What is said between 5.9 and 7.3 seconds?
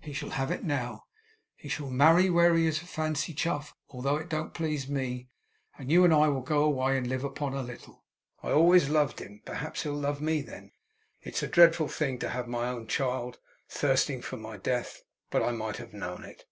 you and I will go away and live